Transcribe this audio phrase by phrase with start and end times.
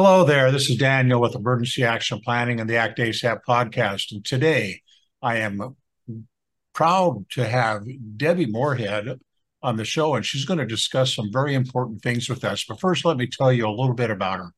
[0.00, 0.52] Hello there.
[0.52, 4.12] This is Daniel with Emergency Action Planning and the Act ASAP podcast.
[4.12, 4.80] And today
[5.20, 5.74] I am
[6.72, 7.82] proud to have
[8.16, 9.18] Debbie Morehead
[9.60, 12.64] on the show, and she's going to discuss some very important things with us.
[12.64, 14.52] But first, let me tell you a little bit about her.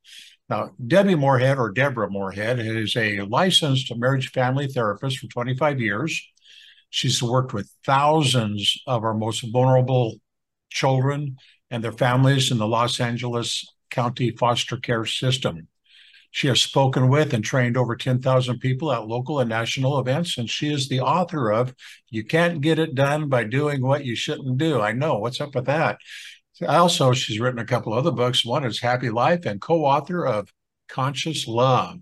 [0.51, 6.23] Now, Debbie Morehead, or Deborah Morehead, is a licensed marriage family therapist for 25 years.
[6.91, 10.17] She's worked with thousands of our most vulnerable
[10.69, 11.39] children
[11.71, 15.69] and their families in the Los Angeles County foster care system.
[16.33, 20.49] She has spoken with and trained over 10,000 people at local and national events, and
[20.49, 21.75] she is the author of
[22.09, 24.81] You Can't Get It Done by Doing What You Shouldn't Do.
[24.81, 25.19] I know.
[25.19, 25.99] What's up with that?
[26.69, 28.45] Also, she's written a couple other books.
[28.45, 30.53] One is Happy Life and co author of
[30.89, 32.01] Conscious Love,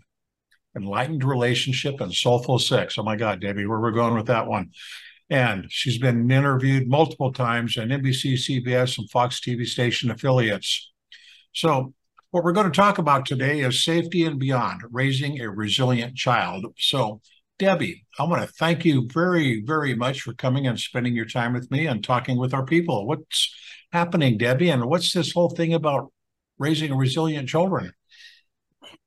[0.77, 2.99] Enlightened Relationship, and Soulful Sex.
[2.99, 4.73] Oh my God, Debbie, where we're going with that one.
[5.31, 10.91] And she's been interviewed multiple times on NBC, CBS, and Fox TV station affiliates.
[11.53, 11.95] So,
[12.31, 16.67] what we're going to talk about today is safety and beyond, raising a resilient child.
[16.79, 17.21] So,
[17.59, 21.55] Debbie, I want to thank you very, very much for coming and spending your time
[21.55, 23.07] with me and talking with our people.
[23.07, 23.55] What's
[23.93, 24.71] happening, Debbie?
[24.71, 26.13] And what's this whole thing about
[26.59, 27.93] raising resilient children?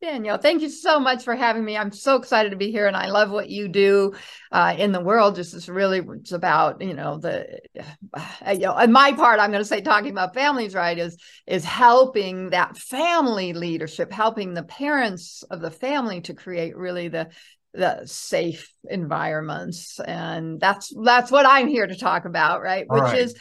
[0.02, 1.78] Daniel, thank you so much for having me.
[1.78, 4.14] I'm so excited to be here, and I love what you do
[4.52, 5.36] uh, in the world.
[5.36, 7.60] Just is really it's about you know the
[8.14, 10.98] uh, you know on my part, I'm going to say talking about families, right?
[10.98, 17.08] Is is helping that family leadership, helping the parents of the family to create really
[17.08, 17.30] the
[17.74, 23.04] the safe environments and that's that's what i'm here to talk about right All which
[23.06, 23.22] right.
[23.22, 23.36] is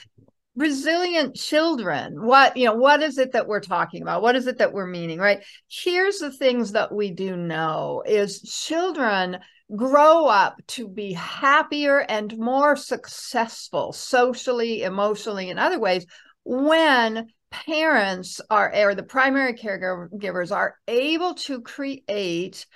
[0.57, 2.25] resilient children.
[2.25, 4.23] What you know what is it that we're talking about?
[4.23, 5.45] What is it that we're meaning right?
[5.69, 9.39] Here's the things that we do know is children
[9.75, 16.07] grow up to be happier and more successful socially emotionally in other ways
[16.45, 22.67] when parents are or the primary caregivers are able to create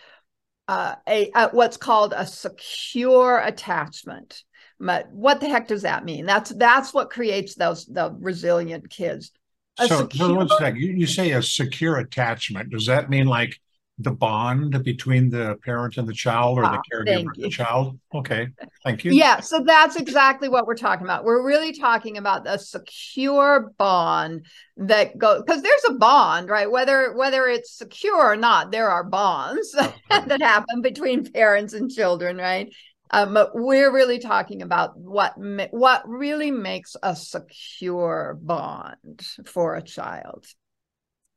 [0.69, 4.43] uh, a, a what's called a secure attachment
[4.85, 6.27] but what the heck does that mean?
[6.27, 9.33] That's that's what creates those the resilient kids.
[9.79, 10.81] A so, secure, one second.
[10.81, 12.71] You, you say a secure attachment.
[12.71, 13.59] Does that mean like
[13.99, 17.99] the bond between the parent and the child or the ah, caregiver and the child?
[18.15, 18.49] Okay,
[18.85, 19.13] thank you.
[19.13, 21.25] Yeah, so that's exactly what we're talking about.
[21.25, 24.47] We're really talking about a secure bond
[24.77, 26.71] that goes because there's a bond, right?
[26.71, 29.93] Whether whether it's secure or not, there are bonds okay.
[30.27, 32.73] that happen between parents and children, right?
[33.11, 39.83] Um, but we're really talking about what what really makes a secure bond for a
[39.83, 40.47] child.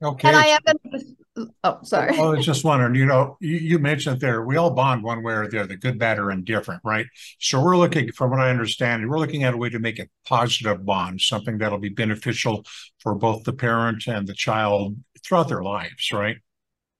[0.02, 0.28] Okay.
[0.28, 1.18] And I haven't.
[1.64, 2.18] Oh, sorry.
[2.18, 2.96] I was just wondering.
[2.96, 5.98] You know, you, you, mentioned there we all bond one way or the other, good,
[5.98, 7.06] bad, or indifferent, right?
[7.40, 10.08] So we're looking, from what I understand, we're looking at a way to make a
[10.28, 12.64] positive bond, something that'll be beneficial
[13.00, 16.38] for both the parent and the child throughout their lives, right?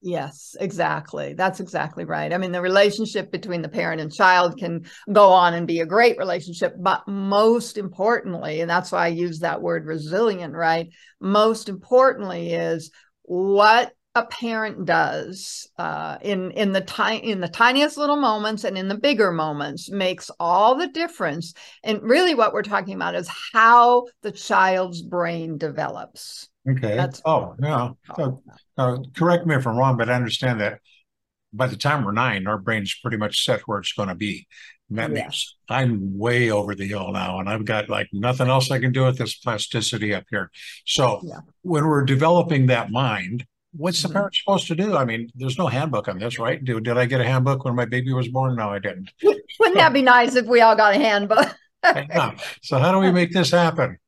[0.00, 1.34] Yes, exactly.
[1.34, 2.32] That's exactly right.
[2.32, 5.86] I mean, the relationship between the parent and child can go on and be a
[5.86, 10.88] great relationship, but most importantly, and that's why I use that word resilient, right?
[11.20, 12.92] Most importantly is
[13.22, 18.76] what a parent does uh, in in the time in the tiniest little moments and
[18.76, 21.54] in the bigger moments makes all the difference.
[21.82, 26.48] And really, what we're talking about is how the child's brain develops.
[26.68, 26.96] Okay.
[26.96, 27.90] That's oh yeah.
[28.16, 28.42] So,
[28.76, 30.80] uh, correct me if I'm wrong, but I understand that
[31.52, 34.46] by the time we're nine, our brain's pretty much set where it's going to be.
[34.88, 38.70] And that means I'm way over the hill now, and I've got like nothing else
[38.70, 40.50] I can do with this plasticity up here.
[40.86, 41.40] So yeah.
[41.62, 44.16] when we're developing that mind, what's the mm-hmm.
[44.16, 44.96] parent supposed to do?
[44.96, 46.62] I mean, there's no handbook on this, right?
[46.62, 48.56] Did, did I get a handbook when my baby was born?
[48.56, 49.10] No, I didn't.
[49.22, 51.54] Wouldn't that be nice if we all got a handbook?
[52.62, 53.98] so how do we make this happen?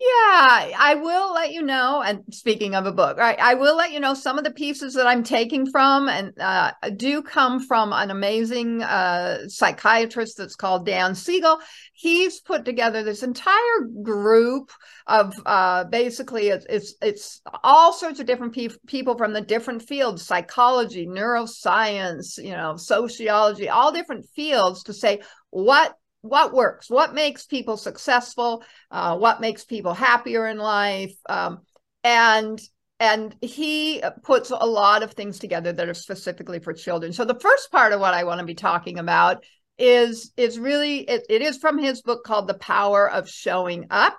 [0.00, 2.02] Yeah, I will let you know.
[2.04, 4.94] And speaking of a book, right, I will let you know some of the pieces
[4.94, 10.84] that I'm taking from and uh, do come from an amazing uh, psychiatrist that's called
[10.84, 11.58] Dan Siegel.
[11.92, 14.72] He's put together this entire group
[15.06, 19.82] of uh, basically it's, it's, it's all sorts of different pe- people from the different
[19.82, 27.12] fields, psychology, neuroscience, you know, sociology, all different fields to say what what works what
[27.12, 31.60] makes people successful uh, what makes people happier in life um,
[32.02, 32.60] and
[33.00, 37.12] and he puts a lot of things together that are specifically for children.
[37.12, 39.44] So the first part of what i want to be talking about
[39.76, 44.18] is is really it, it is from his book called the power of showing up.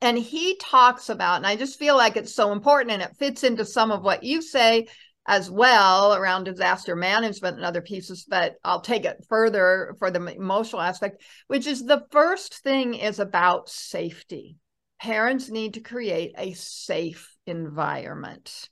[0.00, 3.44] And he talks about and i just feel like it's so important and it fits
[3.44, 4.86] into some of what you say
[5.26, 10.24] as well around disaster management and other pieces, but I'll take it further for the
[10.34, 14.56] emotional aspect, which is the first thing is about safety.
[15.00, 18.68] Parents need to create a safe environment.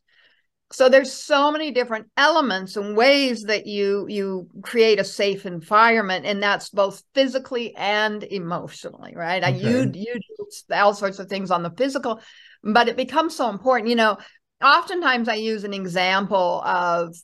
[0.72, 6.24] so there's so many different elements and ways that you you create a safe environment
[6.24, 9.58] and that's both physically and emotionally right okay.
[9.58, 12.20] you you do all sorts of things on the physical
[12.62, 14.16] but it becomes so important you know
[14.62, 17.14] oftentimes i use an example of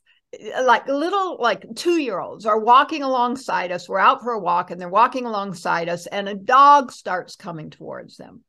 [0.63, 4.71] like little like two year olds are walking alongside us we're out for a walk
[4.71, 8.43] and they're walking alongside us and a dog starts coming towards them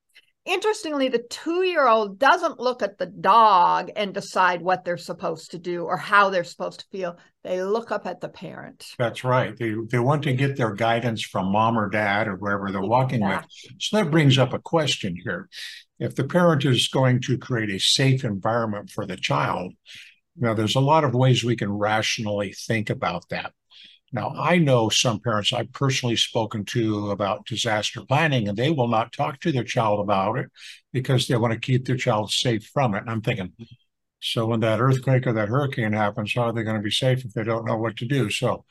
[0.50, 5.51] interestingly, the two year old doesn't look at the dog and decide what they're supposed
[5.51, 7.18] to do or how they're supposed to feel.
[7.44, 8.85] They look up at the parent.
[8.97, 9.56] That's right.
[9.56, 13.21] They, they want to get their guidance from mom or dad or wherever they're walking
[13.21, 13.50] exactly.
[13.69, 13.81] with.
[13.81, 15.47] So that brings up a question here.
[16.00, 19.74] If the parent is going to create a safe environment for the child,
[20.38, 23.54] now there's a lot of ways we can rationally think about that.
[24.12, 28.88] Now, I know some parents I've personally spoken to about disaster planning, and they will
[28.88, 30.50] not talk to their child about it
[30.92, 33.02] because they want to keep their child safe from it.
[33.02, 33.54] And I'm thinking,
[34.19, 37.24] so when that earthquake or that hurricane happens, how are they going to be safe
[37.24, 38.31] if they don't know what to do?
[38.31, 38.66] So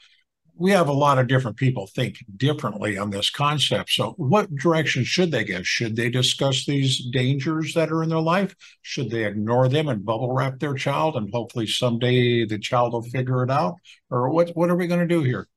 [0.59, 3.91] we have a lot of different people think differently on this concept.
[3.91, 5.63] So, what direction should they go?
[5.63, 8.55] Should they discuss these dangers that are in their life?
[8.83, 13.03] Should they ignore them and bubble wrap their child and hopefully someday the child will
[13.03, 13.77] figure it out?
[14.11, 15.49] Or what, what are we going to do here?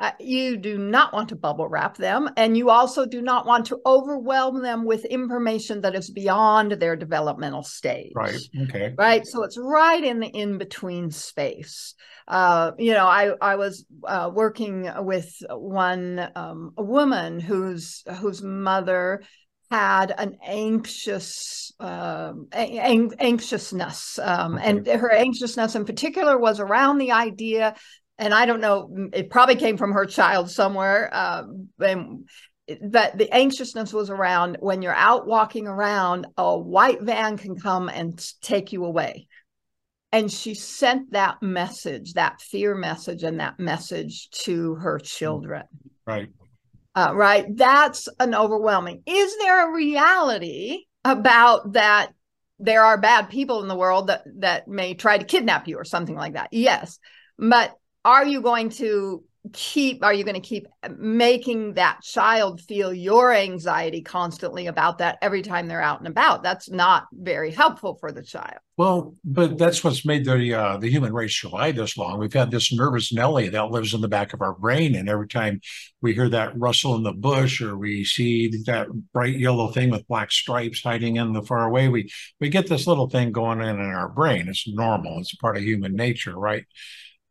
[0.00, 3.64] Uh, you do not want to bubble wrap them, and you also do not want
[3.66, 8.10] to overwhelm them with information that is beyond their developmental stage.
[8.12, 8.40] Right.
[8.62, 8.92] Okay.
[8.98, 9.24] Right.
[9.24, 11.94] So it's right in the in between space.
[12.26, 18.42] Uh, you know, I I was uh, working with one um, a woman whose whose
[18.42, 19.22] mother
[19.70, 24.68] had an anxious um, an- anxiousness um, okay.
[24.68, 27.74] and her anxiousness in particular was around the idea
[28.18, 31.10] and I don't know, it probably came from her child somewhere.
[31.12, 31.44] Uh,
[31.80, 32.28] and
[32.80, 37.88] that the anxiousness was around when you're out walking around, a white van can come
[37.88, 39.26] and take you away.
[40.12, 45.64] And she sent that message, that fear message, and that message to her children.
[46.06, 46.28] Right.
[46.94, 47.46] Uh, right.
[47.56, 49.02] That's an overwhelming.
[49.06, 52.12] Is there a reality about that?
[52.60, 55.84] There are bad people in the world that that may try to kidnap you or
[55.84, 56.50] something like that.
[56.52, 57.00] Yes,
[57.36, 57.74] but
[58.04, 60.66] are you going to keep are you going to keep
[60.96, 66.42] making that child feel your anxiety constantly about that every time they're out and about?
[66.42, 68.56] That's not very helpful for the child.
[68.78, 72.18] Well but that's what's made the uh, the human race survive this long.
[72.18, 75.28] We've had this nervous nelly that lives in the back of our brain and every
[75.28, 75.60] time
[76.00, 80.08] we hear that rustle in the bush or we see that bright yellow thing with
[80.08, 82.10] black stripes hiding in the far away we
[82.40, 84.48] we get this little thing going in in our brain.
[84.48, 85.18] It's normal.
[85.18, 86.64] It's part of human nature right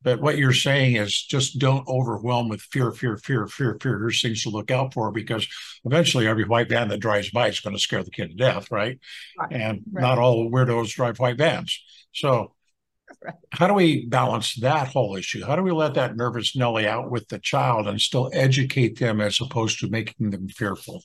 [0.04, 4.00] but what you're saying is just don't overwhelm with fear, fear, fear, fear, fear.
[4.00, 5.48] There's things to look out for because
[5.86, 8.72] eventually every white van that drives by is going to scare the kid to death,
[8.72, 9.00] right?
[9.40, 9.52] right.
[9.52, 10.02] And right.
[10.02, 11.82] not all weirdos drive white vans.
[12.14, 12.54] So
[13.24, 13.36] right.
[13.52, 15.46] how do we balance that whole issue?
[15.46, 19.22] How do we let that nervous Nelly out with the child and still educate them
[19.22, 21.04] as opposed to making them fearful?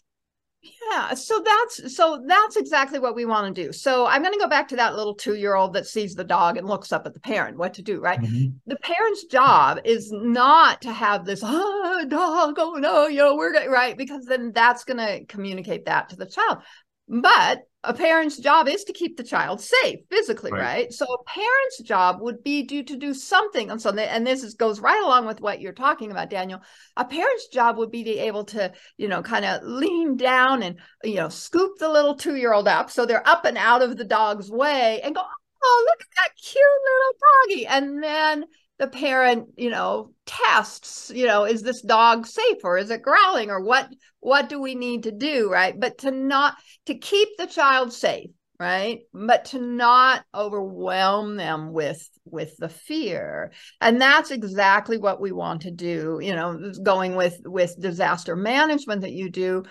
[0.60, 3.72] Yeah, so that's so that's exactly what we want to do.
[3.72, 6.66] So I'm going to go back to that little 2-year-old that sees the dog and
[6.66, 8.20] looks up at the parent what to do, right?
[8.20, 8.56] Mm-hmm.
[8.66, 13.52] The parent's job is not to have this oh, dog, oh no, you know, we're
[13.52, 16.58] going right because then that's going to communicate that to the child.
[17.06, 20.60] But a parent's job is to keep the child safe physically, right?
[20.60, 20.92] right?
[20.92, 23.70] So a parent's job would be to, to do something.
[23.70, 26.60] And so, and this is, goes right along with what you're talking about, Daniel.
[26.96, 30.64] A parent's job would be to be able to, you know, kind of lean down
[30.64, 33.82] and, you know, scoop the little two year old up so they're up and out
[33.82, 35.22] of the dog's way and go,
[35.62, 37.66] oh, look at that cute little doggy.
[37.66, 38.44] And then
[38.78, 43.50] the parent you know tests you know is this dog safe or is it growling
[43.50, 43.88] or what
[44.20, 45.78] what do we need to do right?
[45.78, 46.56] But to not
[46.86, 48.30] to keep the child safe
[48.60, 49.00] right?
[49.14, 53.52] But to not overwhelm them with with the fear.
[53.80, 59.02] And that's exactly what we want to do you know going with with disaster management
[59.02, 59.64] that you do.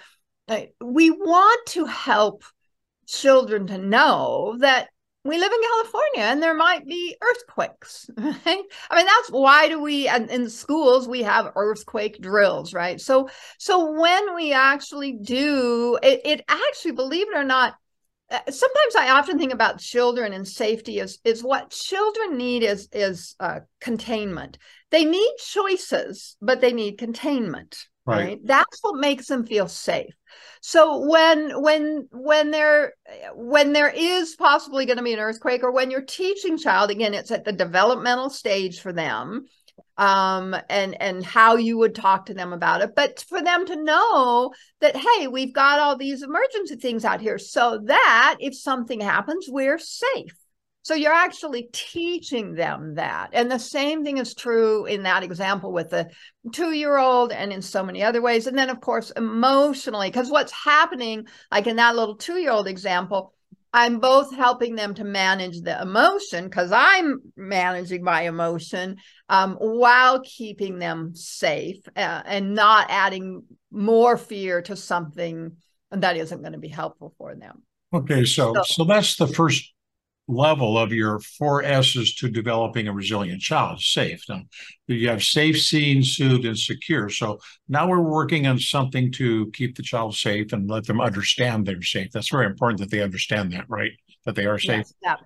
[0.82, 2.44] We want to help
[3.08, 4.90] children to know that
[5.27, 8.10] we live in California and there might be earthquakes.
[8.17, 8.63] Right?
[8.89, 13.00] I mean, that's why do we and in schools we have earthquake drills, right?
[13.00, 17.75] So so when we actually do it, it actually, believe it or not,
[18.29, 22.89] uh, sometimes I often think about children and safety is is what children need is
[22.91, 24.57] is uh, containment.
[24.91, 27.77] They need choices, but they need containment.
[28.08, 28.24] Right.
[28.24, 28.40] right.
[28.44, 30.14] That's what makes them feel safe.
[30.62, 32.94] So when when when there
[33.36, 37.14] when there is possibly going to be an earthquake, or when you're teaching child again,
[37.14, 39.46] it's at the developmental stage for them,
[39.98, 42.96] um, and and how you would talk to them about it.
[42.96, 47.38] But for them to know that hey, we've got all these emergency things out here,
[47.38, 50.36] so that if something happens, we're safe.
[50.88, 53.32] So you're actually teaching them that.
[53.34, 56.10] And the same thing is true in that example with the
[56.53, 58.48] two year old and in so many other ways.
[58.48, 62.70] And then, of course, emotionally, because what's happening, like in that little two year old
[62.70, 63.34] example,
[63.74, 68.96] I'm both helping them to manage the emotion because I'm managing my emotion
[69.27, 75.58] um, while keeping them safe uh, and not adding more fear to something
[75.91, 77.63] that isn't going to be helpful for them.
[77.94, 79.74] Okay, so, so so that's the first
[80.27, 83.81] level of your four S's to developing a resilient child.
[83.81, 84.22] Safe.
[84.27, 84.41] Now,
[84.88, 87.10] you have safe, seen, soothed, and secure.
[87.10, 91.65] So now we're working on something to keep the child safe and let them understand
[91.65, 92.12] they're safe.
[92.12, 93.91] That's very important that they understand that, right?
[94.25, 94.86] That they are safe.
[95.01, 95.19] Yes,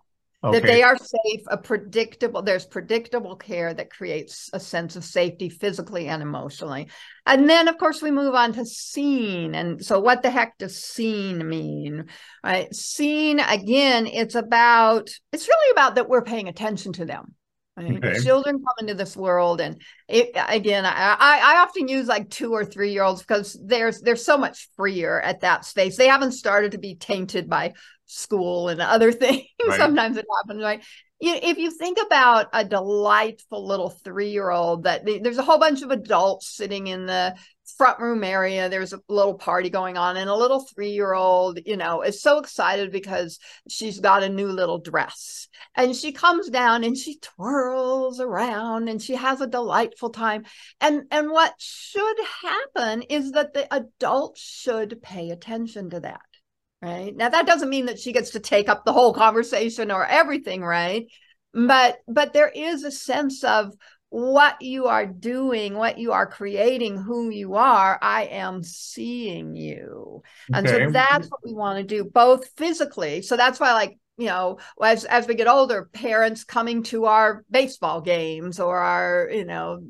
[0.43, 0.59] Okay.
[0.59, 5.49] That they are safe, a predictable, there's predictable care that creates a sense of safety
[5.49, 6.89] physically and emotionally.
[7.27, 9.53] And then, of course, we move on to seen.
[9.53, 12.05] And so, what the heck does seen mean?
[12.43, 12.73] Right?
[12.73, 17.35] Seen, again, it's about, it's really about that we're paying attention to them.
[17.77, 18.03] Right?
[18.03, 18.19] Okay.
[18.21, 22.65] Children come into this world, and it, again, I, I often use like two or
[22.65, 25.95] three year olds because there's they're so much freer at that stage.
[25.95, 27.73] They haven't started to be tainted by
[28.11, 29.45] school and other things.
[29.65, 29.77] Right.
[29.77, 30.83] Sometimes it happens, right?
[31.21, 36.47] if you think about a delightful little three-year-old that there's a whole bunch of adults
[36.47, 37.35] sitting in the
[37.77, 42.01] front room area there's a little party going on and a little three-year-old you know
[42.01, 43.39] is so excited because
[43.69, 49.01] she's got a new little dress and she comes down and she twirls around and
[49.01, 50.43] she has a delightful time
[50.81, 56.21] and and what should happen is that the adults should pay attention to that
[56.81, 57.15] right?
[57.15, 60.63] Now that doesn't mean that she gets to take up the whole conversation or everything
[60.63, 61.07] right?
[61.53, 63.73] But but there is a sense of
[64.11, 70.21] what you are doing what you are creating who you are i am seeing you.
[70.53, 70.59] Okay.
[70.59, 73.21] and so that's what we want to do both physically.
[73.21, 77.45] So that's why like you know as as we get older parents coming to our
[77.49, 79.81] baseball games or our you know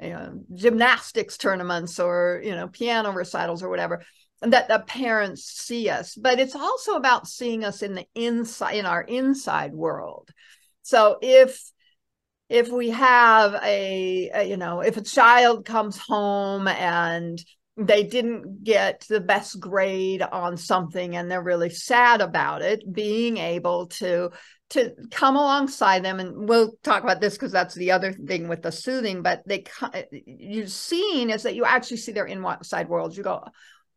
[0.00, 4.02] you know gymnastics tournaments or you know piano recitals or whatever
[4.42, 8.86] that the parents see us but it's also about seeing us in the inside in
[8.86, 10.30] our inside world.
[10.82, 11.60] So if
[12.48, 17.42] if we have a, a, you know if a child comes home and
[17.76, 23.38] they didn't get the best grade on something and they're really sad about it being
[23.38, 24.30] able to
[24.68, 28.62] to come alongside them and we'll talk about this because that's the other thing with
[28.62, 29.64] the soothing but they
[30.26, 33.42] you've seen is that you actually see their inside worlds you go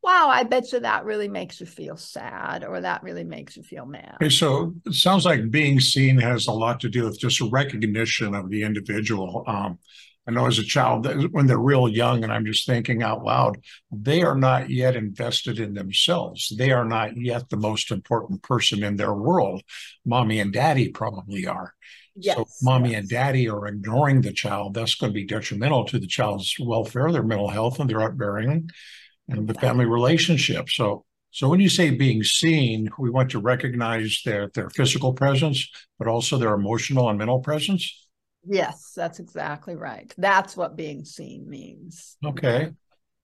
[0.04, 3.64] wow, I bet you that really makes you feel sad or that really makes you
[3.64, 4.18] feel mad.
[4.22, 8.36] Okay, so it sounds like being seen has a lot to do with just recognition
[8.36, 9.46] of the individual.
[9.48, 9.80] Um,
[10.28, 13.58] I know as a child, when they're real young, and I'm just thinking out loud,
[13.92, 16.54] they are not yet invested in themselves.
[16.58, 19.64] They are not yet the most important person in their world.
[20.06, 21.74] Mommy and daddy probably are.
[22.16, 23.00] Yes, so mommy yes.
[23.00, 24.76] and daddy are ignoring the child.
[24.76, 28.70] That's going to be detrimental to the child's welfare, their mental health, and their upbringing
[29.30, 30.70] and the family relationship.
[30.70, 35.68] So, so when you say being seen, we want to recognize their their physical presence,
[35.98, 38.08] but also their emotional and mental presence.
[38.46, 40.14] Yes, that's exactly right.
[40.18, 42.18] That's what being seen means.
[42.26, 42.72] Okay.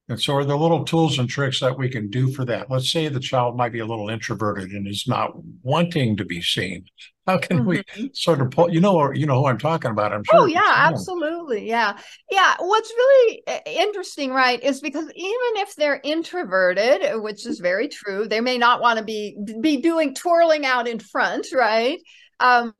[0.09, 2.69] And so, are there little tools and tricks that we can do for that?
[2.69, 6.41] Let's say the child might be a little introverted and is not wanting to be
[6.41, 6.85] seen.
[7.27, 7.67] How can mm-hmm.
[7.95, 8.73] we sort of pull?
[8.73, 10.11] You know, you know who I'm talking about.
[10.11, 10.39] I'm sure.
[10.39, 11.67] Oh yeah, absolutely.
[11.67, 11.95] Yeah,
[12.31, 12.55] yeah.
[12.57, 18.27] What's really uh, interesting, right, is because even if they're introverted, which is very true,
[18.27, 21.99] they may not want to be be doing twirling out in front, right?
[22.39, 22.73] Um,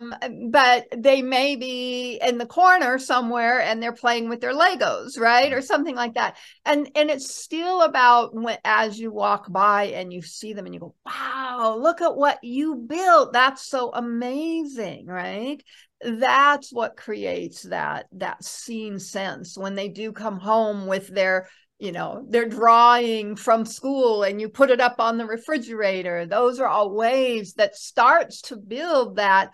[0.51, 5.51] but they may be in the corner somewhere and they're playing with their legos right?
[5.51, 6.37] Or something like that.
[6.65, 10.73] And and it's still about when as you walk by and you see them and
[10.73, 13.33] you go wow look at what you built.
[13.33, 15.61] That's so amazing right?
[16.01, 21.49] That's what creates that that seen sense when they do come home with their
[21.79, 26.25] you know they're drawing from school and you put it up on the refrigerator.
[26.25, 29.51] Those are all ways that starts to build that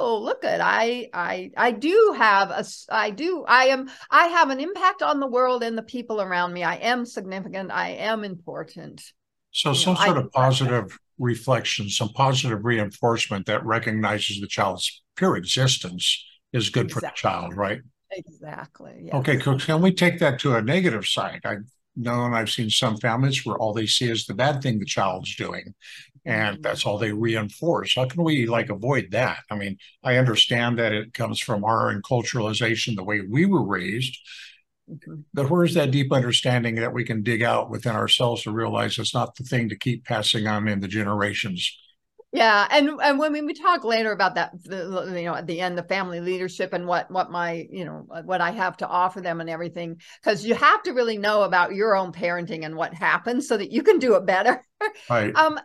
[0.00, 4.50] oh look at i i i do have a i do i am i have
[4.50, 6.62] an impact on the world and the people around me.
[6.62, 7.70] I am significant.
[7.72, 9.02] I am important.
[9.50, 14.48] So you some know, sort I, of positive reflection some positive reinforcement that recognizes the
[14.48, 17.08] child's pure existence is good exactly.
[17.08, 17.80] for the child right
[18.16, 19.02] Exactly.
[19.04, 19.14] Yes.
[19.14, 21.40] Okay, can we take that to a negative side?
[21.44, 21.56] I
[21.96, 24.84] know and I've seen some families where all they see is the bad thing the
[24.84, 25.74] child's doing,
[26.24, 26.62] and mm-hmm.
[26.62, 27.94] that's all they reinforce.
[27.94, 29.38] How can we like avoid that?
[29.50, 34.18] I mean, I understand that it comes from our enculturalization, the way we were raised.
[34.90, 35.20] Mm-hmm.
[35.32, 39.14] But where's that deep understanding that we can dig out within ourselves to realize it's
[39.14, 41.78] not the thing to keep passing on in the generations?
[42.34, 45.78] Yeah, and and when we talk later about that, the, you know, at the end,
[45.78, 49.40] the family leadership and what what my you know what I have to offer them
[49.40, 53.46] and everything, because you have to really know about your own parenting and what happens
[53.46, 54.62] so that you can do it better.
[55.08, 55.34] Right.
[55.34, 55.58] um,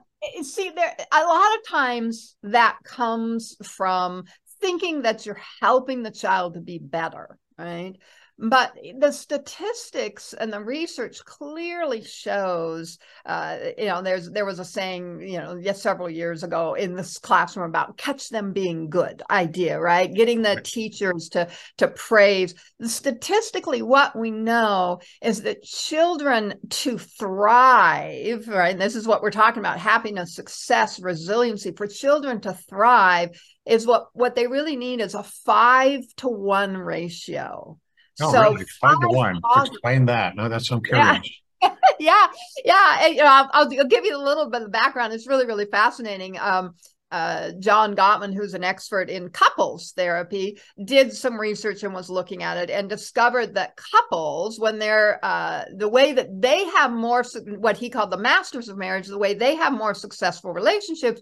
[0.43, 4.23] see, there a lot of times that comes from
[4.61, 7.95] thinking that you're helping the child to be better, right?
[8.41, 14.65] But the statistics and the research clearly shows uh, you know there's there was a
[14.65, 19.21] saying you know yes several years ago in this classroom about catch them being good
[19.29, 20.13] idea right?
[20.13, 20.63] Getting the right.
[20.63, 22.55] teachers to to praise.
[22.81, 29.31] Statistically what we know is that children to thrive right and this is what we're
[29.31, 35.01] talking about happiness success resiliency for children to thrive is what what they really need
[35.01, 37.77] is a five to one ratio
[38.21, 38.65] Oh, so really?
[38.81, 39.39] Five to one.
[39.65, 40.35] Explain that.
[40.35, 41.29] No, that's I'm curious.
[41.99, 42.27] Yeah.
[42.63, 45.11] yeah, you know, I'll, I'll, give you a little bit of background.
[45.11, 46.39] It's really, really fascinating.
[46.39, 46.75] Um,
[47.11, 52.43] uh, John Gottman, who's an expert in couples therapy, did some research and was looking
[52.43, 57.23] at it and discovered that couples, when they're uh, the way that they have more,
[57.57, 61.21] what he called the masters of marriage, the way they have more successful relationships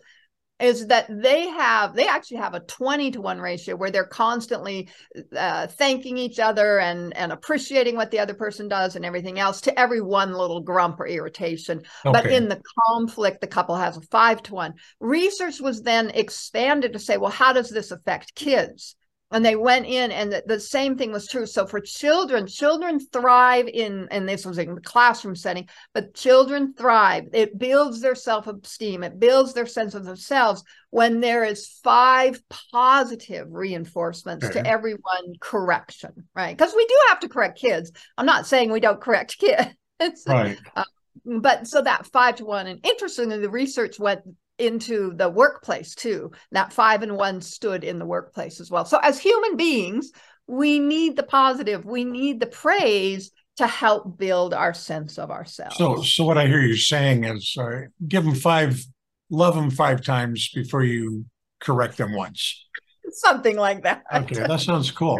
[0.60, 4.90] is that they have they actually have a 20 to 1 ratio where they're constantly
[5.36, 9.62] uh, thanking each other and and appreciating what the other person does and everything else
[9.62, 11.82] to every one little grump or irritation.
[12.06, 12.12] Okay.
[12.12, 16.94] but in the conflict the couple has a 5 to 1 research was then expanded
[16.94, 18.97] to say well how does this affect kids
[19.32, 21.46] and they went in and the, the, same thing was true.
[21.46, 26.74] So for children children thrive in and this was in the classroom setting but children
[26.74, 27.26] thrive.
[27.34, 29.04] It builds their self-esteem.
[29.04, 32.42] It builds their sense of themselves when there is five
[32.72, 34.62] positive reinforcements okay.
[34.62, 36.58] to every one correction right?
[36.58, 37.92] Because we do have to correct kids.
[38.18, 40.24] I'm not saying we don't correct kids.
[40.28, 40.58] Right.
[40.76, 40.84] Uh,
[41.26, 44.22] but so that five to one and interestingly the research went
[44.58, 46.32] into the workplace too.
[46.52, 48.86] That five and one stood in the workplace as well.
[48.86, 50.12] So as human beings,
[50.48, 55.78] we need the positive, we need the praise to help build our sense of ourselves.
[55.78, 58.84] So, so what I hear you saying is, uh, give them five,
[59.30, 61.26] love them five times before you
[61.60, 62.66] correct them once.
[63.10, 64.04] Something like that.
[64.14, 65.20] Okay, that sounds cool.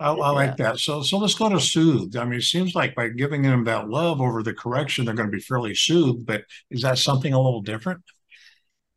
[0.00, 0.78] I, I like that.
[0.78, 2.16] So, so let's go to soothe.
[2.16, 5.30] I mean, it seems like by giving them that love over the correction, they're going
[5.30, 6.26] to be fairly soothed.
[6.26, 8.00] But is that something a little different?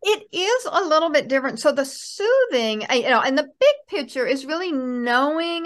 [0.02, 1.60] It is a little bit different.
[1.60, 5.66] So the soothing, you know, and the big picture is really knowing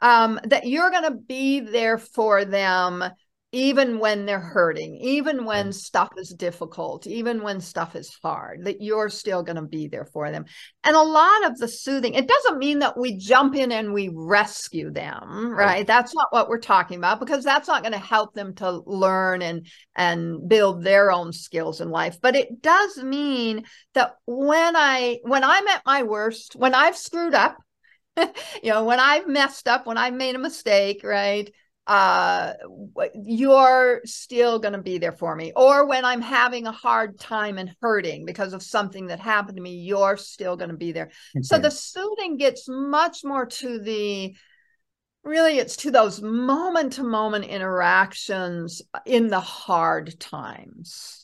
[0.00, 3.04] um, that you're going to be there for them
[3.54, 5.74] even when they're hurting, even when mm.
[5.74, 10.06] stuff is difficult, even when stuff is hard, that you're still going to be there
[10.06, 10.44] for them.
[10.82, 14.10] And a lot of the soothing, it doesn't mean that we jump in and we
[14.12, 15.86] rescue them, right?
[15.86, 19.40] That's not what we're talking about because that's not going to help them to learn
[19.40, 22.18] and and build their own skills in life.
[22.20, 27.34] But it does mean that when I when I'm at my worst, when I've screwed
[27.34, 27.56] up,
[28.16, 31.48] you know, when I've messed up, when I've made a mistake, right?
[31.86, 32.54] Uh
[33.14, 37.58] you're still going to be there for me or when i'm having a hard time
[37.58, 41.10] and hurting because of something that happened to me you're still going to be there
[41.36, 41.42] okay.
[41.42, 44.34] so the soothing gets much more to the
[45.24, 51.23] really it's to those moment to moment interactions in the hard times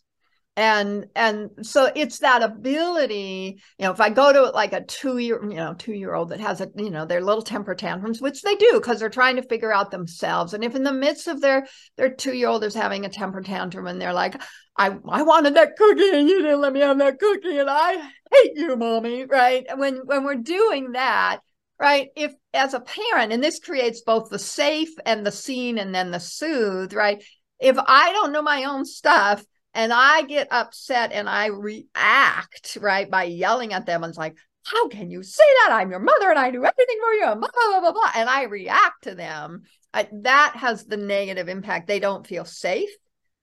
[0.57, 5.19] and and so it's that ability you know if i go to like a two
[5.19, 8.21] year you know two year old that has a you know their little temper tantrums
[8.21, 10.53] which they do because they're trying to figure out themselves.
[10.53, 13.43] And if in the midst of their their two year old is having a temper
[13.43, 14.41] tantrum and they're like
[14.77, 17.97] i i wanted that cookie and you didn't let me have that cookie and i
[18.33, 19.67] hate you mommy right?
[19.77, 21.41] When when we're doing that
[21.79, 25.95] right if as a parent and this creates both the safe and the seen and
[25.95, 27.23] then the soothe right?
[27.61, 33.11] If i don't know my own stuff and I get upset and I react right
[33.11, 35.73] by yelling at them and it's like, how can you say that?
[35.73, 38.11] I'm your mother and I do everything for you, and blah blah blah blah.
[38.15, 39.63] And I react to them.
[39.93, 41.89] I, that has the negative impact.
[41.89, 42.91] They don't feel safe.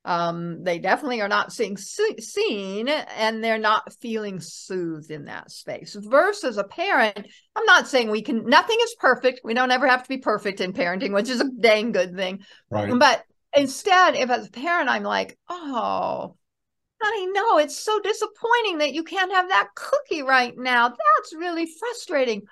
[0.05, 5.97] Um, they definitely are not seeing seen, and they're not feeling soothed in that space.
[5.99, 8.45] Versus a parent, I'm not saying we can.
[8.45, 9.41] Nothing is perfect.
[9.43, 12.39] We don't ever have to be perfect in parenting, which is a dang good thing.
[12.69, 12.93] Right.
[12.97, 13.23] But
[13.55, 16.35] instead, if as a parent, I'm like, oh,
[17.01, 20.89] honey, no, it's so disappointing that you can't have that cookie right now.
[20.89, 22.43] That's really frustrating.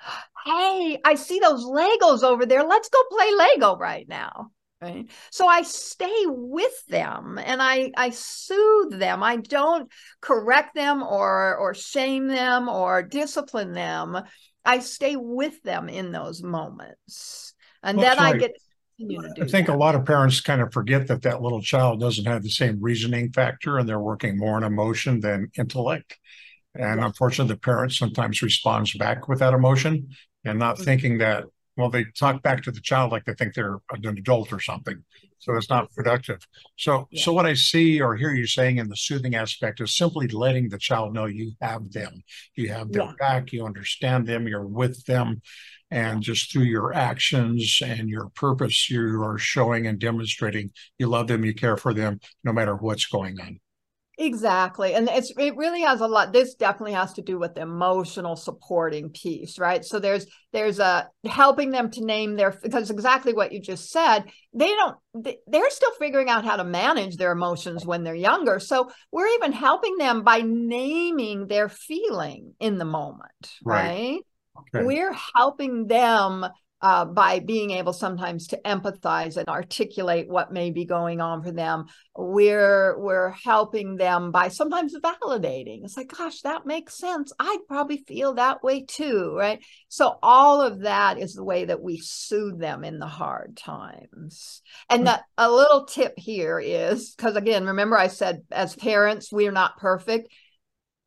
[0.46, 2.64] Hey, I see those Legos over there.
[2.64, 4.52] Let's go play Lego right now.
[4.82, 5.10] Right.
[5.32, 9.24] So I stay with them and I I soothe them.
[9.24, 9.90] I don't
[10.22, 14.22] correct them or or shame them or discipline them.
[14.66, 17.54] I stay with them in those moments.
[17.82, 18.20] And then.
[18.20, 18.52] I get
[19.00, 19.76] I think that.
[19.76, 22.78] a lot of parents kind of forget that that little child doesn't have the same
[22.80, 26.18] reasoning factor and they're working more on emotion than intellect.
[26.76, 27.06] And yeah.
[27.06, 30.10] unfortunately, the parent sometimes responds back with that emotion
[30.44, 30.84] and not mm-hmm.
[30.86, 31.46] thinking that,
[31.78, 35.04] well, they talk back to the child like they think they're an adult or something.
[35.40, 36.40] So it's not productive.
[36.78, 37.22] So, yeah.
[37.22, 40.70] so what I see or hear you saying in the soothing aspect is simply letting
[40.70, 42.24] the child know you have them,
[42.56, 43.14] you have their yeah.
[43.20, 45.42] back, you understand them, you're with them,
[45.92, 51.28] and just through your actions and your purpose, you are showing and demonstrating you love
[51.28, 53.60] them, you care for them, no matter what's going on.
[54.18, 54.94] Exactly.
[54.94, 58.38] And it's it really has a lot this definitely has to do with the emotional
[58.38, 59.84] supporting piece, right?
[59.84, 64.24] So there's there's a helping them to name their because exactly what you just said,
[64.54, 64.96] they don't
[65.48, 68.60] they're still figuring out how to manage their emotions when they're younger.
[68.60, 73.90] So we're even helping them by naming their feeling in the moment, right?
[73.90, 74.20] right?
[74.58, 74.86] Okay.
[74.86, 76.46] We're helping them
[76.82, 81.52] uh, by being able sometimes to empathize and articulate what may be going on for
[81.52, 81.86] them.
[82.16, 85.84] We're we're helping them by sometimes validating.
[85.84, 87.32] It's like, gosh, that makes sense.
[87.40, 89.64] I'd probably feel that way too, right?
[89.88, 94.62] So all of that is the way that we soothe them in the hard times.
[94.90, 99.48] And that, a little tip here is because again, remember I said as parents we
[99.48, 100.30] are not perfect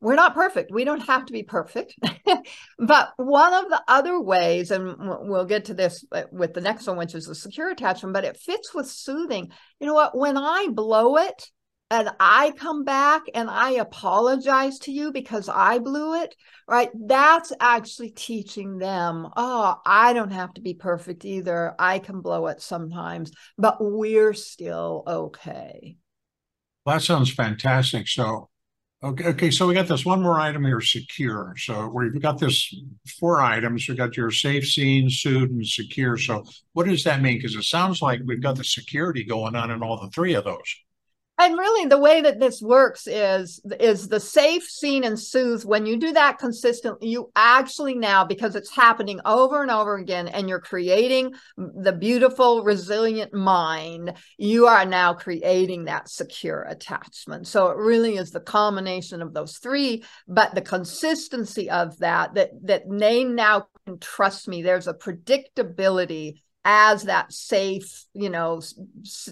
[0.01, 0.71] we're not perfect.
[0.71, 1.95] We don't have to be perfect.
[2.79, 6.87] but one of the other ways, and we'll get to this uh, with the next
[6.87, 9.51] one, which is the secure attachment, but it fits with soothing.
[9.79, 10.17] You know what?
[10.17, 11.49] When I blow it
[11.91, 16.33] and I come back and I apologize to you because I blew it,
[16.67, 16.89] right?
[16.93, 21.75] That's actually teaching them, oh, I don't have to be perfect either.
[21.77, 25.97] I can blow it sometimes, but we're still okay.
[26.85, 28.07] Well, that sounds fantastic.
[28.07, 28.49] So
[29.01, 31.53] Okay, okay, so we got this one more item here, secure.
[31.57, 32.75] So we've got this
[33.17, 33.87] four items.
[33.87, 36.17] We got your safe, seen, soothe, and secure.
[36.17, 37.37] So what does that mean?
[37.37, 40.43] Because it sounds like we've got the security going on in all the three of
[40.43, 40.75] those
[41.39, 45.85] and really the way that this works is is the safe seen and soothe when
[45.85, 50.49] you do that consistently you actually now because it's happening over and over again and
[50.49, 57.47] you're creating the beautiful resilient mind you are now creating that secure attachment.
[57.47, 62.51] So it really is the combination of those three but the consistency of that that
[62.63, 68.61] that they now can trust me there's a predictability as that safe you know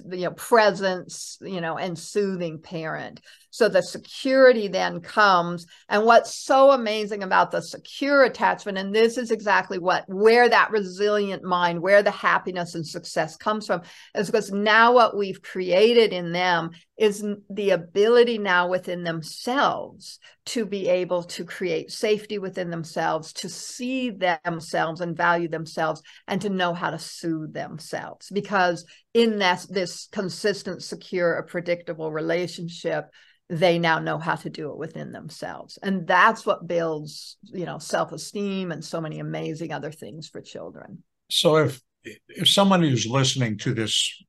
[0.09, 3.19] you know presence you know and soothing parent
[3.57, 5.65] so the security then comes.
[5.89, 10.69] And what's so amazing about the secure attachment, and this is exactly what where that
[10.69, 13.81] resilient mind, where the happiness and success comes from,
[14.13, 20.65] is because now what we've created in them is the ability now within themselves to
[20.65, 26.49] be able to create safety within themselves, to see themselves and value themselves, and to
[26.49, 28.29] know how to soothe themselves.
[28.31, 33.05] Because in that this consistent, secure, predictable relationship,
[33.49, 37.77] they now know how to do it within themselves and that's what builds you know
[37.77, 43.57] self-esteem and so many amazing other things for children so if if someone who's listening
[43.57, 44.21] to this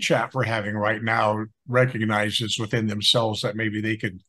[0.00, 4.20] chat we're having right now recognizes within themselves that maybe they could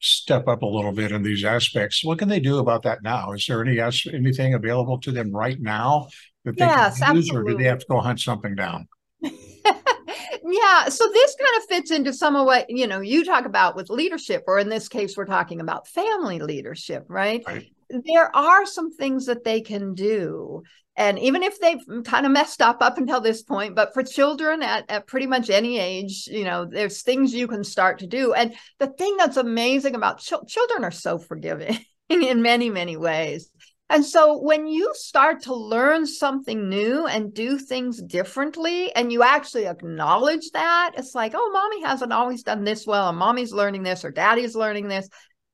[0.00, 3.32] step up a little bit in these aspects what can they do about that now
[3.32, 3.78] is there any
[4.12, 6.08] anything available to them right now
[6.44, 7.52] that they yes, can use absolutely.
[7.52, 8.88] or do they have to go hunt something down
[9.22, 13.76] yeah so this kind of fits into some of what you know you talk about
[13.76, 17.70] with leadership or in this case we're talking about family leadership right, right.
[18.06, 20.62] there are some things that they can do
[21.00, 24.62] and even if they've kind of messed up up until this point but for children
[24.62, 28.34] at, at pretty much any age you know there's things you can start to do.
[28.34, 33.50] And the thing that's amazing about ch- children are so forgiving in many many ways.
[33.88, 39.24] And so when you start to learn something new and do things differently, and you
[39.24, 43.82] actually acknowledge that, it's like, oh, mommy hasn't always done this well, and mommy's learning
[43.82, 45.08] this, or daddy's learning this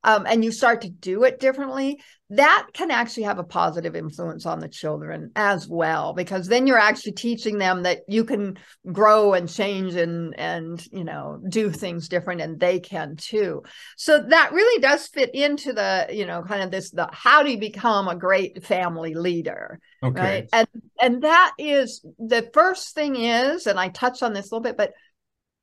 [0.07, 4.47] um, and you start to do it differently, that can actually have a positive influence
[4.47, 8.57] on the children as well, because then you're actually teaching them that you can
[8.91, 13.65] grow and change and and you know do things different, and they can too.
[13.97, 17.51] So that really does fit into the you know kind of this the how do
[17.51, 20.21] you become a great family leader, okay.
[20.21, 20.49] right?
[20.53, 20.69] And
[21.03, 24.77] and that is the first thing is, and I touched on this a little bit,
[24.77, 24.93] but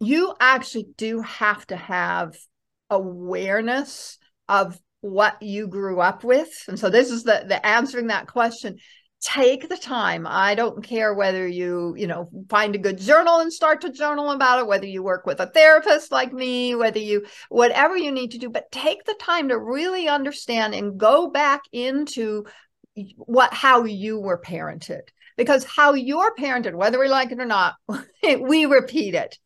[0.01, 2.35] you actually do have to have
[2.89, 4.19] awareness
[4.53, 6.63] of what you grew up with.
[6.67, 8.77] And so this is the the answering that question.
[9.21, 10.27] Take the time.
[10.27, 14.31] I don't care whether you you know find a good journal and start to journal
[14.31, 18.31] about it whether you work with a therapist like me whether you whatever you need
[18.31, 22.45] to do but take the time to really understand and go back into
[23.15, 25.01] what how you were parented.
[25.35, 27.75] Because how you're parented whether we like it or not
[28.23, 29.39] we repeat it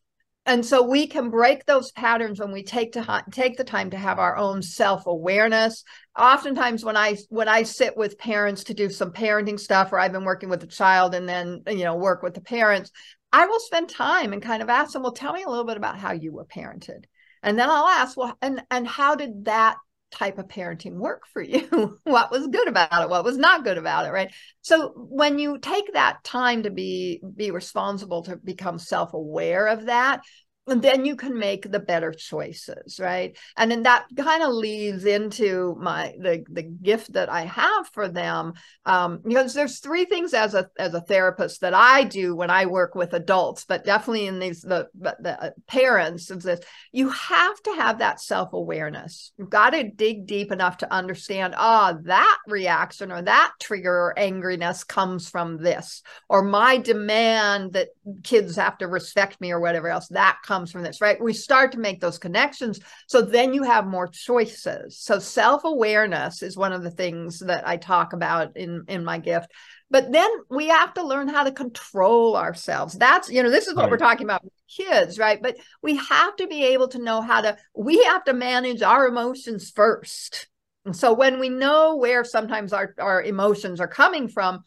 [0.48, 3.98] and so we can break those patterns when we take to take the time to
[3.98, 5.84] have our own self-awareness.
[6.18, 10.10] Oftentimes when i when i sit with parents to do some parenting stuff or i've
[10.10, 12.90] been working with a child and then you know work with the parents
[13.32, 15.76] i will spend time and kind of ask them well tell me a little bit
[15.76, 17.04] about how you were parented.
[17.42, 19.76] And then i'll ask well and and how did that
[20.10, 21.98] type of parenting work for you?
[22.04, 23.10] What was good about it?
[23.10, 24.32] What was not good about it right?
[24.62, 30.22] So when you take that time to be be responsible to become self-aware of that
[30.68, 33.36] then you can make the better choices right?
[33.56, 38.08] And then that kind of leads into my the the gift that i have for
[38.08, 38.52] them
[38.84, 42.66] um, because there's three things as a as a therapist that i do when i
[42.66, 46.60] work with adults but definitely in these the the uh, parents of this
[46.92, 49.32] you have to have that self-awareness.
[49.36, 53.92] You've got to dig deep enough to understand ah oh, that reaction or that trigger
[53.92, 57.88] or angriness comes from this or my demand that
[58.22, 61.22] kids have to respect me or whatever else that comes comes from this, right?
[61.22, 62.80] We start to make those connections.
[63.06, 64.98] So then you have more choices.
[64.98, 69.18] So self awareness is one of the things that I talk about in, in my
[69.18, 69.52] gift.
[69.90, 72.94] But then we have to learn how to control ourselves.
[72.94, 73.90] That's, you know, this is what right.
[73.92, 75.40] we're talking about with kids, right?
[75.40, 79.06] But we have to be able to know how to, we have to manage our
[79.06, 80.48] emotions first.
[80.84, 84.64] And so when we know where sometimes our, our emotions are coming from,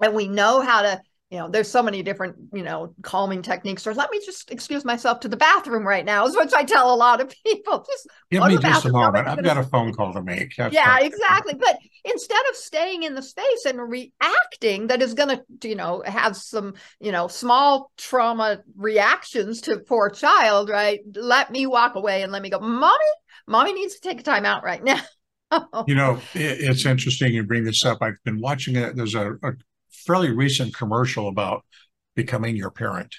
[0.00, 3.86] and we know how to you know there's so many different you know calming techniques
[3.86, 6.94] or let me just excuse myself to the bathroom right now is what i tell
[6.94, 7.84] a lot of people.
[7.90, 9.26] Just give me just a moment.
[9.26, 10.54] I've got a phone call to make.
[10.56, 11.54] That's yeah exactly.
[11.54, 16.02] But instead of staying in the space and reacting that is going to you know
[16.06, 21.00] have some you know small trauma reactions to poor child right?
[21.14, 23.04] Let me walk away and let me go mommy
[23.46, 25.00] mommy needs to take a time out right now.
[25.86, 27.98] You know it's interesting you bring this up.
[28.00, 28.96] I've been watching it.
[28.96, 29.52] There's a, a
[30.06, 31.64] fairly recent commercial about
[32.14, 33.14] becoming your parent.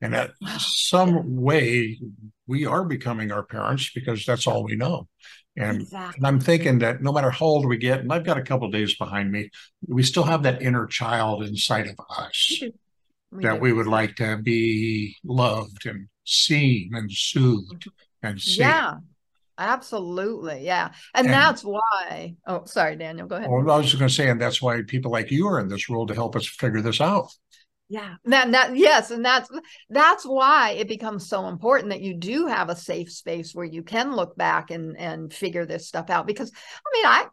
[0.00, 2.00] And at some way,
[2.46, 5.08] we are becoming our parents because that's all we know.
[5.56, 6.18] And, exactly.
[6.18, 8.70] and, I'm thinking that no matter how old we get, and I've got a couple
[8.70, 9.50] days behind me,
[9.86, 12.62] we still have that inner child inside of us
[13.32, 13.60] we that do.
[13.60, 18.26] we would like to be loved and seen and soothed mm-hmm.
[18.26, 18.58] and safe.
[18.58, 18.94] Yeah.
[19.58, 20.64] Absolutely.
[20.64, 20.92] Yeah.
[21.14, 22.36] And, and, that's why.
[22.46, 23.26] Oh, sorry, Daniel.
[23.26, 23.50] Go ahead.
[23.50, 25.68] Well, I was just going to say, and that's why people like you are in
[25.68, 27.32] this role to help us figure this out
[27.92, 29.50] yeah that, that yes and that's
[29.90, 33.82] that's why it becomes so important that you do have a safe space where you
[33.82, 37.26] can look back and and figure this stuff out because i mean i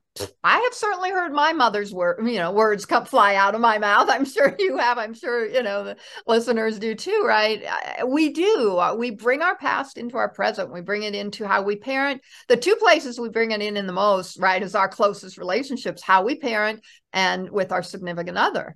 [0.43, 3.77] i have certainly heard my mother's word you know words come fly out of my
[3.77, 4.09] mouth.
[4.09, 4.97] I'm sure you have.
[4.97, 7.63] I'm sure you know the listeners do too right?
[8.07, 8.77] We do.
[8.77, 10.71] Uh, we bring our past into our present.
[10.71, 12.21] We bring it into how we parent.
[12.47, 16.03] The two places we bring it in in the most right is our closest relationships
[16.03, 16.81] how we parent
[17.13, 18.75] and with our significant other.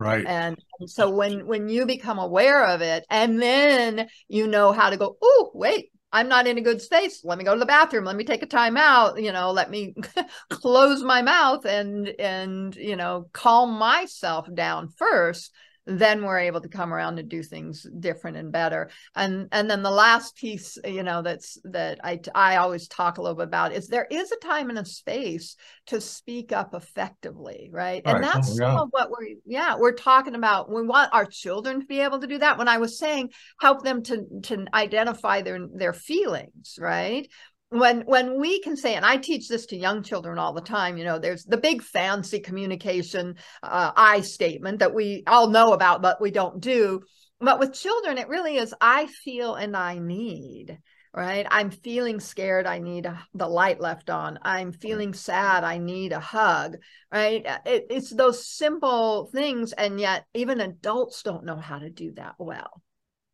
[0.00, 0.24] Right.
[0.24, 4.90] And, and, so when when you become aware of it and then you know how
[4.90, 7.24] to go oh wait i'm not in a good space.
[7.24, 8.04] Let me go to the bathroom.
[8.04, 9.94] Let me take a time out you know let me
[10.50, 15.52] close my mouth and and you know calm myself down first
[15.88, 18.90] then we're able to come around and do things different and better.
[19.14, 23.22] And and then the last piece you know that's that i i always talk a
[23.22, 27.70] little bit about is there is a time and a space to speak up effectively
[27.72, 28.14] right, right.
[28.14, 28.70] and that's oh, yeah.
[28.70, 30.70] some of what we're yeah we're talking about.
[30.70, 32.58] We want our children to be able to do that.
[32.58, 37.28] When i was saying help them to to identify their their feelings right
[37.70, 40.96] when when we can say and i teach this to young children all the time
[40.96, 46.02] you know there's the big fancy communication uh, i statement that we all know about
[46.02, 47.02] but we don't do.
[47.40, 50.78] But with children it really is i feel and i need
[51.14, 51.46] right?
[51.50, 54.38] I'm feeling scared i need a, the light left on.
[54.42, 56.76] I'm feeling sad i need a hug
[57.12, 57.44] right?
[57.66, 62.34] It, it's those simple things and yet even adults don't know how to do that
[62.38, 62.82] well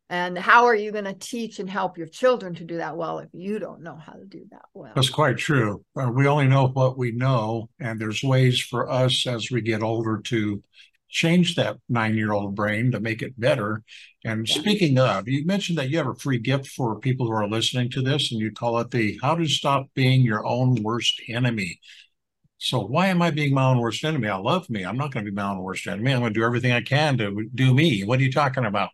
[0.09, 3.19] and how are you going to teach and help your children to do that well
[3.19, 4.91] if you don't know how to do that well?
[4.95, 5.83] That's quite true.
[5.99, 9.81] Uh, we only know what we know, and there's ways for us as we get
[9.81, 10.61] older to
[11.09, 13.83] change that nine year old brain to make it better.
[14.23, 14.59] And yeah.
[14.59, 17.89] speaking of, you mentioned that you have a free gift for people who are listening
[17.91, 21.79] to this, and you call it the How to Stop Being Your Own Worst Enemy.
[22.57, 24.27] So why am I being my own worst enemy?
[24.27, 24.83] I love me.
[24.83, 26.13] I'm not going to be my own worst enemy.
[26.13, 28.03] I'm going to do everything I can to do me.
[28.03, 28.89] What are you talking about?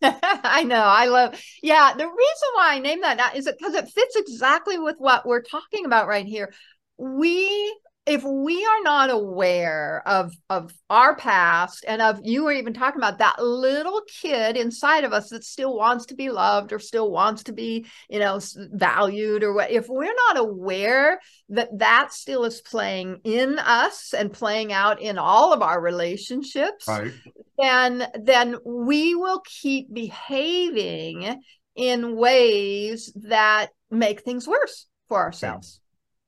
[0.02, 0.82] I know.
[0.82, 1.40] I love.
[1.62, 5.42] Yeah, the reason why I named that is because it fits exactly with what we're
[5.42, 6.52] talking about right here.
[6.96, 12.72] We if we are not aware of of our past and of you were even
[12.72, 16.78] talking about that little kid inside of us that still wants to be loved or
[16.78, 22.12] still wants to be you know valued or what if we're not aware that that
[22.12, 27.12] still is playing in us and playing out in all of our relationships right.
[27.58, 31.40] then then we will keep behaving
[31.76, 35.80] in ways that make things worse for ourselves,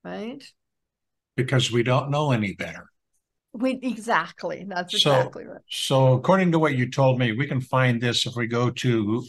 [0.05, 0.43] right?
[1.43, 2.87] Because we don't know any better.
[3.53, 4.65] We exactly.
[4.67, 5.61] That's exactly right.
[5.71, 9.23] So, according to what you told me, we can find this if we go to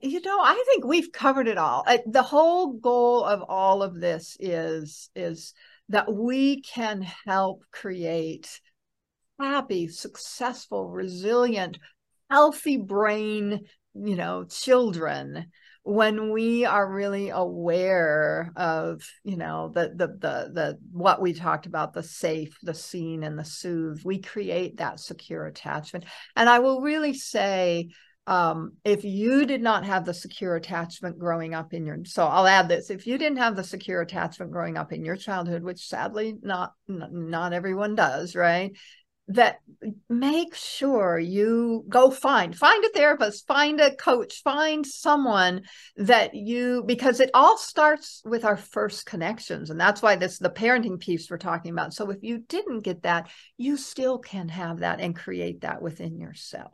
[0.02, 3.98] you know i think we've covered it all uh, the whole goal of all of
[4.00, 5.54] this is is
[5.88, 8.60] that we can help create
[9.38, 11.78] happy, successful, resilient,
[12.30, 15.46] healthy brain, you know, children
[15.86, 21.66] when we are really aware of you know the the the the what we talked
[21.66, 26.04] about the safe the seen and the soothe we create that secure attachment.
[26.34, 27.90] And i will really say
[28.28, 32.48] um, if you did not have the secure attachment growing up in your so i'll
[32.48, 35.86] add this if you didn't have the secure attachment growing up in your childhood which
[35.86, 38.72] sadly not not everyone does right
[39.28, 39.60] that
[40.08, 45.62] make sure you go find find a therapist find a coach find someone
[45.96, 50.48] that you because it all starts with our first connections and that's why this the
[50.48, 51.92] parenting piece we're talking about.
[51.92, 56.18] So if you didn't get that you still can have that and create that within
[56.20, 56.72] yourself.